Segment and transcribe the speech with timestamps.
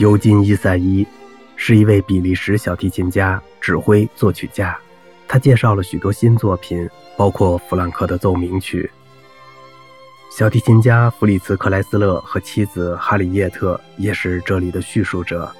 [0.00, 1.06] 尤金·伊赛伊
[1.56, 4.74] 是一位比利时小提琴家、指挥、作曲家。
[5.28, 6.88] 他介绍了许多新作品，
[7.18, 8.90] 包括弗兰克的奏鸣曲。
[10.34, 15.54] 小提琴家弗里茨·克莱斯勒和妻子哈里叶特也是这里的叙述者。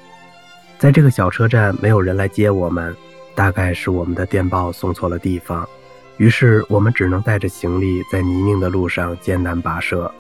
[0.79, 2.97] 在这个小车站，没有人来接我们，
[3.35, 5.69] 大概是我们的电报送错了地方，
[6.17, 10.11] 于是我们只能带着行李在泥泞的路上艰难跋涉。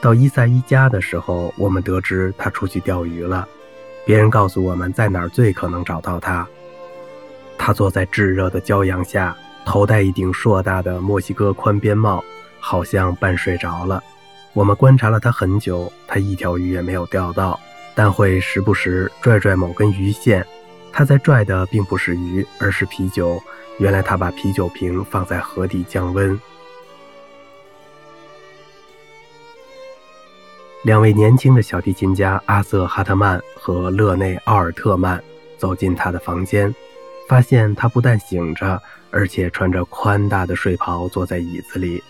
[0.00, 3.48] 到伊赛伊家的时候，我们得知他出去钓鱼了。
[4.04, 6.46] 别人告诉我们在哪儿最可能找到他。
[7.56, 12.22] 他坐在炙热的骄阳下，头戴一顶硕大的墨西哥宽边帽，
[12.60, 14.02] 好像半睡着了。
[14.52, 17.58] 我们观察了他很久，他一条鱼也没有钓到，
[17.94, 20.44] 但会时不时拽拽某根鱼线。
[20.92, 23.42] 他在拽的并不是鱼，而是啤酒。
[23.78, 26.38] 原来他把啤酒瓶放在河底降温。
[30.84, 35.22] 两位年轻的小提琴家阿瑟·哈特曼和勒内·奥尔特曼
[35.56, 36.72] 走进他的房间，
[37.26, 38.78] 发现他不但醒着，
[39.10, 42.04] 而且穿着宽大的睡袍，坐在椅子里，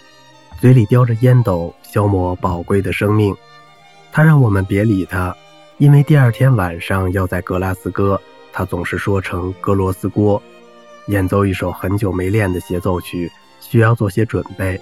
[0.60, 3.32] 嘴里叼着烟斗，消磨宝贵的生命。
[4.10, 5.32] 他让我们别理他，
[5.78, 8.20] 因为第二天晚上要在格拉斯哥。
[8.52, 10.42] 他总是说成格罗斯锅，
[11.06, 14.80] 演奏一首很久没练的协奏曲，需要做些准备。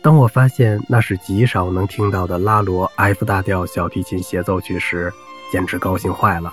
[0.00, 5.12] 当我发现那是极少能听到的拉罗 F 大调小提琴协奏曲时，
[5.52, 6.52] 简直高兴坏了。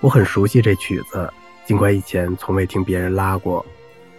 [0.00, 1.30] 我很熟悉这曲子，
[1.66, 3.64] 尽管以前从未听别人拉过。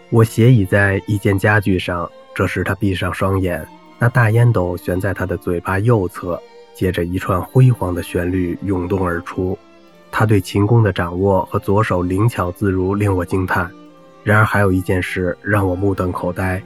[0.10, 3.66] 我斜倚在一件家具上，这时他闭上双眼，
[3.98, 6.40] 那大烟斗悬在他的嘴巴右侧，
[6.76, 9.58] 接着一串辉煌的旋律涌动而出。
[10.12, 13.72] 他对琴弓的掌握和左手灵巧自如令我惊叹。
[14.24, 16.62] 然而还有一件事让我目瞪口呆。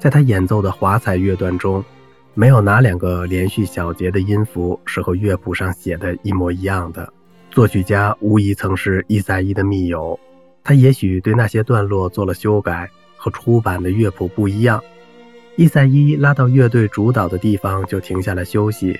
[0.00, 1.84] 在他演奏的华彩乐段中，
[2.32, 7.12] 没有哪两个连续小节的音符是和乐谱上写的一模一样的。
[7.50, 10.18] 作曲家无疑曾是伊赛伊的密友，
[10.64, 14.82] 他也许对那些段落做了修改，和出版的乐谱不一样。
[15.56, 18.98] 伊赛伊拉到乐队主导的地方就停下来休息，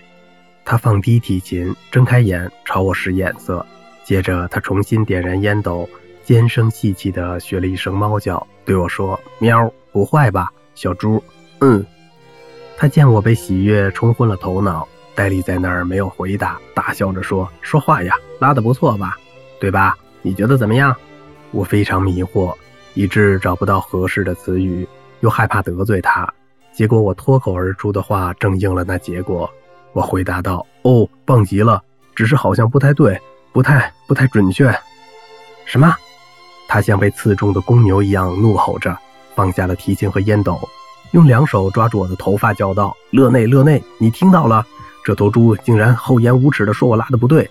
[0.66, 3.64] 他放低提琴，睁开眼朝我使眼色，
[4.04, 5.88] 接着他重新点燃烟斗，
[6.24, 11.22] 尖声细气地学了一声猫叫，对我说：“喵，不坏吧？”小猪，
[11.60, 11.84] 嗯，
[12.76, 19.18] 他见我被喜悦冲昏了头脑，呆立在那儿没有回答，大笑着说：“说话呀，拉得不错吧？
[19.60, 19.96] 对吧？
[20.22, 20.94] 你觉得怎么样？”
[21.52, 22.54] 我非常迷惑，
[22.94, 24.88] 以致找不到合适的词语，
[25.20, 26.32] 又害怕得罪他。
[26.72, 29.50] 结果我脱口而出的话正应了那结果。
[29.92, 31.82] 我回答道：“哦，棒极了，
[32.14, 33.20] 只是好像不太对，
[33.52, 34.72] 不太不太准确。”
[35.66, 35.94] 什么？
[36.68, 38.96] 他像被刺中的公牛一样怒吼着。
[39.40, 40.60] 放下了提琴和烟斗，
[41.12, 44.66] 用两手抓住我的头发，叫道：“勒内，勒内，你听到了？
[45.02, 47.48] 这头猪竟然厚颜无耻地说我拉的不对。”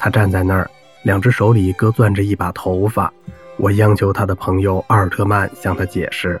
[0.00, 0.68] 他站在那儿，
[1.04, 3.12] 两只手里各攥着一把头发。
[3.56, 6.40] 我央求他的朋友奥尔特曼向他解释，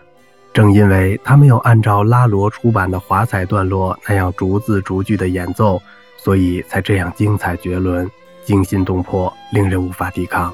[0.52, 5.80] 正因为他没有按照拉罗出版的华彩段落那样逐字逐句的演奏，
[6.16, 8.10] 所以才这样精彩绝伦、
[8.44, 10.52] 惊心动魄，令人无法抵抗。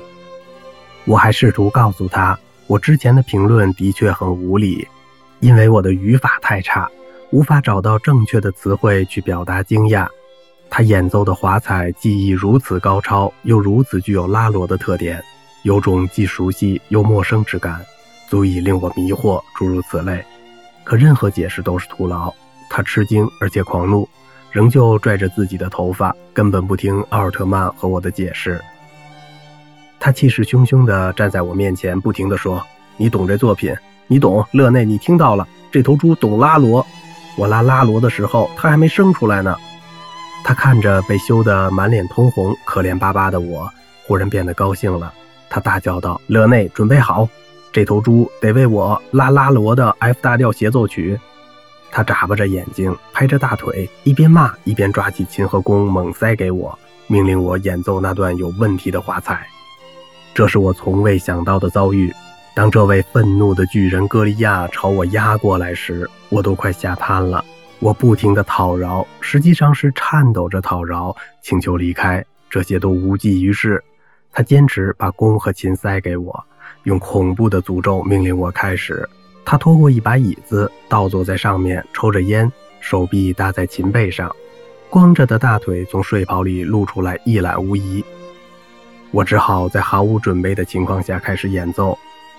[1.06, 2.38] 我还试图告诉他。
[2.66, 4.86] 我之前的评论的确很无理，
[5.40, 6.88] 因为我的语法太差，
[7.30, 10.06] 无法找到正确的词汇去表达惊讶。
[10.70, 15.22] 他演奏的华彩技艺如此高超，又如此具有拉罗的特点，
[15.62, 17.84] 有种既熟悉又陌生之感，
[18.28, 19.40] 足以令我迷惑。
[19.56, 20.24] 诸如此类，
[20.84, 22.32] 可任何解释都是徒劳。
[22.70, 24.08] 他吃惊而且狂怒，
[24.50, 28.60] 仍旧拽着自己的头发，根本不听奥尔特曼和我的解释。
[30.04, 32.62] 他气势汹汹地站在我面前，不停地说
[32.98, 33.74] ：“你懂这作品，
[34.06, 35.48] 你懂勒内，你听到了？
[35.72, 36.86] 这头猪懂拉罗。
[37.38, 39.56] 我拉拉罗的时候，他还没生出来呢。”
[40.44, 43.66] 他看着被羞得满脸通红、可怜巴巴的我，
[44.06, 45.10] 忽然变得高兴了。
[45.48, 47.26] 他大叫道：“勒内，准备好，
[47.72, 51.18] 这头猪得为我拉拉罗的 F 大调协奏曲。”
[51.90, 59.46] 他眨巴着眼睛，拍着大腿，一边骂一边抓起琴和弓猛塞给我，命令我演奏那段有问题的华彩。
[60.34, 62.12] 这是我从未想到的遭遇。
[62.54, 67.44] 当这位愤怒的巨人歌利亚朝我压过来时，我都快吓瘫了。
[67.78, 72.24] 我不停地讨饶，实际上是颤抖着讨饶，请求离开。
[72.50, 73.82] 这些都无济于事。
[74.32, 76.44] 他坚持把弓和琴塞给我，
[76.82, 79.08] 用恐怖的诅咒命令我开始。
[79.44, 84.34] 他拖过一把椅子，倒坐在上面，抽着烟，手臂搭在琴背上，
[84.90, 88.04] 光着的大腿从睡袍里露出来，一览无遗。
[89.14, 91.96] 我只好在毫无准备的情况下开始演奏。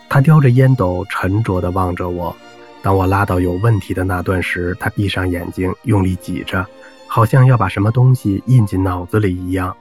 [0.10, 2.36] 他叼着烟斗，沉着地望着我。
[2.82, 6.68] 当我拉到有问题的那段时，他闭上眼睛，用力挤着，
[7.08, 9.74] 好像要把什么东西印进脑子里一样。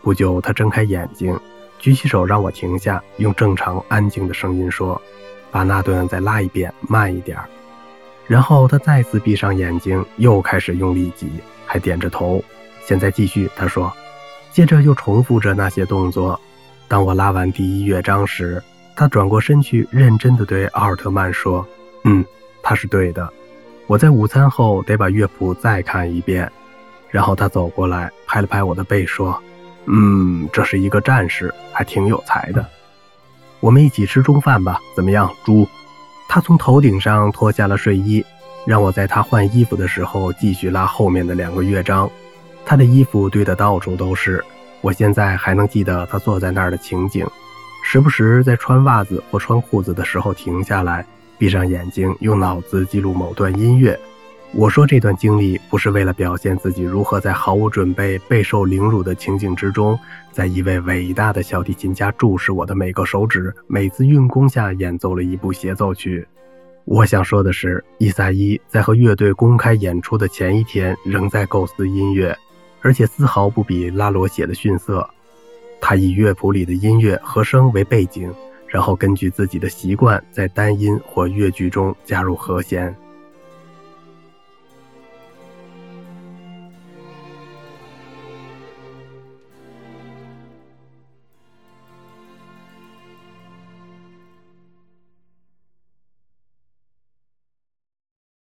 [0.00, 1.38] 不久，他睁开眼睛，
[1.78, 4.98] 举起手让我停下，用正常安静的声音说
[5.52, 7.36] ：“把那段再拉一遍，慢一点。”
[8.26, 11.28] 然后他再次闭上眼睛，又开始用力挤，
[11.66, 12.42] 还点着头。
[12.86, 13.92] 现在继续，他说，
[14.52, 16.38] 接着又重复着那些动作。
[16.88, 18.62] 当我拉完第一乐章时，
[18.96, 21.66] 他转过身去，认真地对奥尔特曼说
[22.04, 22.24] ：“嗯，
[22.62, 23.28] 他是对的。
[23.86, 26.50] 我在午餐后得把乐谱再看一遍。”
[27.10, 29.40] 然后他走过来，拍了拍我的背，说
[29.86, 32.66] ：“嗯，这是一个战士，还挺有才的。
[33.60, 35.66] 我们一起吃中饭吧，怎么样，猪？”
[36.28, 38.22] 他从头顶上脱下了睡衣，
[38.66, 42.10] 让我在他换衣服的时候继续拉后面的两个乐章。
[42.68, 44.44] 他的衣服堆得到处都是，
[44.82, 47.26] 我现在还能记得他坐在那儿的情景，
[47.82, 51.02] 时不时在穿袜子或穿裤子的时候停下来，
[51.38, 53.98] 闭上眼睛，用脑子记录某段音乐。
[54.52, 59.98] 我说这段经历不是为了表现自己如何在毫无准备、备受凌辱的情景之中，
[60.30, 66.28] 在一位伟大的小提琴家注视我的每个手指、每次运弓下演奏了一部协奏曲。
[66.84, 72.36] 我想说的是，伊萨伊在和乐队公开演出的前一天仍在构思音乐，
[72.80, 75.08] 而且丝毫不比拉罗写的逊色。
[75.80, 78.32] 他以乐谱里的音乐和声为背景，
[78.66, 82.94] 然后根据自己的习惯在单音或乐句中加入和弦。